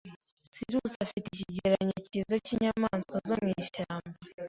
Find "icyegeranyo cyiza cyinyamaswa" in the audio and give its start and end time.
1.31-3.17